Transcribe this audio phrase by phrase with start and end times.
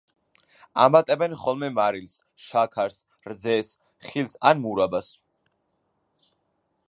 [0.85, 2.15] ამატებენ ხოლმე მარილს,
[2.45, 2.97] შაქარს,
[3.33, 3.69] რძეს,
[4.07, 5.15] ხილს ან მურაბას.